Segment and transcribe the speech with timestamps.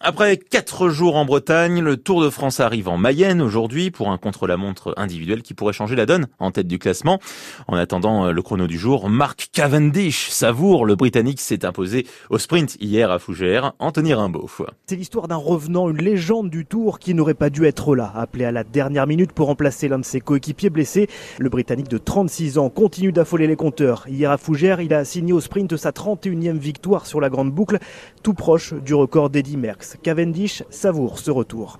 [0.00, 4.16] Après quatre jours en Bretagne, le Tour de France arrive en Mayenne aujourd'hui pour un
[4.16, 7.18] contre-la-montre individuel qui pourrait changer la donne en tête du classement.
[7.66, 10.86] En attendant euh, le chrono du jour, Mark Cavendish savoure.
[10.86, 13.72] Le Britannique s'est imposé au sprint hier à Fougères.
[13.80, 14.48] Anthony Rimbaud.
[14.86, 18.44] C'est l'histoire d'un revenant, une légende du Tour qui n'aurait pas dû être là, appelé
[18.44, 21.08] à la dernière minute pour remplacer l'un de ses coéquipiers blessés.
[21.40, 24.06] Le Britannique de 36 ans continue d'affoler les compteurs.
[24.06, 27.80] Hier à Fougères, il a signé au sprint sa 31e victoire sur la grande boucle,
[28.22, 29.87] tout proche du record d'Eddie Merckx.
[29.96, 31.78] Cavendish savoure ce retour.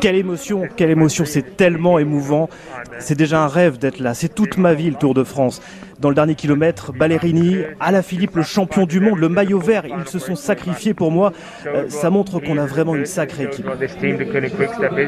[0.00, 2.48] Quelle émotion, quelle émotion, c'est tellement émouvant.
[2.98, 5.60] C'est déjà un rêve d'être là, c'est toute ma vie le Tour de France.
[6.02, 10.18] Dans le dernier kilomètre, Ballerini, Alaphilippe, le champion du monde, le maillot vert, ils se
[10.18, 11.32] sont sacrifiés pour moi.
[11.64, 13.66] Euh, ça montre qu'on a vraiment une sacrée équipe.
[13.80, 14.16] Et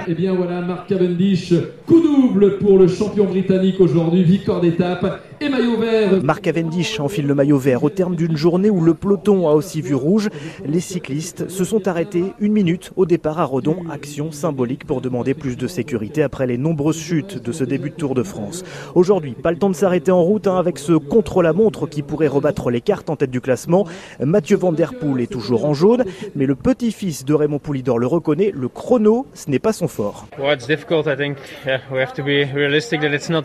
[0.07, 1.53] eh bien voilà, Mark Cavendish,
[1.85, 6.23] coup double pour le champion britannique aujourd'hui, victoire d'étape et maillot vert.
[6.23, 9.83] Mark Cavendish enfile le maillot vert au terme d'une journée où le peloton a aussi
[9.83, 10.24] vu rouge.
[10.65, 15.35] Les cyclistes se sont arrêtés une minute au départ à Redon, action symbolique pour demander
[15.35, 18.65] plus de sécurité après les nombreuses chutes de ce début de Tour de France.
[18.95, 22.71] Aujourd'hui, pas le temps de s'arrêter en route hein, avec ce contre-la-montre qui pourrait rebattre
[22.71, 23.87] les cartes en tête du classement.
[24.21, 28.07] Mathieu Van Der Poel est toujours en jaune, mais le petit-fils de Raymond Poulidor le
[28.07, 30.27] reconnaît, le chrono, ce n'est pas son fort.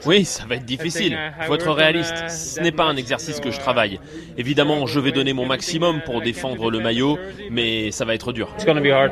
[0.05, 1.17] Oui, ça va être difficile.
[1.39, 2.29] Il faut être réaliste.
[2.29, 3.99] Ce n'est pas un exercice que je travaille.
[4.37, 7.17] Évidemment, je vais donner mon maximum pour défendre le maillot,
[7.51, 8.49] mais ça va être dur.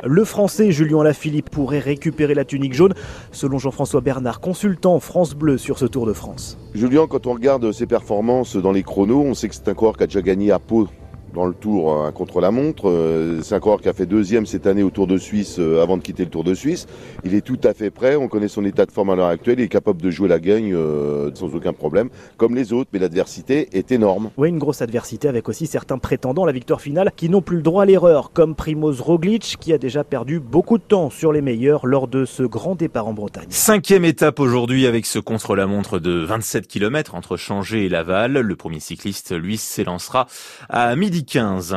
[0.04, 2.94] Le français Julien Lafilippe pourrait récupérer la tunique jaune,
[3.32, 6.58] selon Jean-François Bernard, consultant France Bleu sur ce Tour de France.
[6.74, 9.96] Julien, quand on regarde ses performances dans les chronos, on sait que c'est un coureur
[9.96, 10.88] qui a déjà gagné à Pau
[11.34, 12.88] dans le tour un contre-la-montre.
[12.88, 15.82] Euh, c'est un coureur qui a fait deuxième cette année au Tour de Suisse euh,
[15.82, 16.86] avant de quitter le Tour de Suisse.
[17.24, 19.60] Il est tout à fait prêt, on connaît son état de forme à l'heure actuelle,
[19.60, 22.98] il est capable de jouer la gagne euh, sans aucun problème, comme les autres, mais
[22.98, 24.30] l'adversité est énorme.
[24.36, 27.56] Oui, une grosse adversité avec aussi certains prétendants à la victoire finale qui n'ont plus
[27.56, 31.32] le droit à l'erreur, comme Primoz Roglic qui a déjà perdu beaucoup de temps sur
[31.32, 33.46] les meilleurs lors de ce grand départ en Bretagne.
[33.50, 38.32] Cinquième étape aujourd'hui avec ce contre-la-montre de 27 km entre Changé et Laval.
[38.32, 40.26] Le premier cycliste, lui, s'élancera
[40.68, 41.72] à midi 15.